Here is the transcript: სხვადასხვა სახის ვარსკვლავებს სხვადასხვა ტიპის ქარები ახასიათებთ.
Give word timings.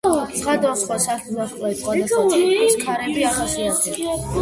სხვადასხვა 0.37 0.97
სახის 1.03 1.37
ვარსკვლავებს 1.41 1.79
სხვადასხვა 1.85 2.25
ტიპის 2.35 2.83
ქარები 2.83 3.31
ახასიათებთ. 3.35 4.31